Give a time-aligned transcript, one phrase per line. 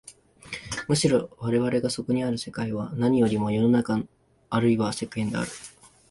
[0.87, 3.99] むしろ我々がそこにある世界は何よりも世の中
[4.49, 5.47] あるいは世間である。